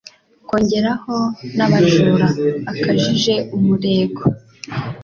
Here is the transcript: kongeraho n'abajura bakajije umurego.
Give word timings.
kongeraho 0.47 1.15
n'abajura 1.55 2.27
bakajije 2.65 3.33
umurego. 3.55 4.21